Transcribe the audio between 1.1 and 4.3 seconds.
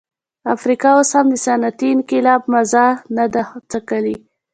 هم د صنعتي انقلاب مزه نه ده څکلې.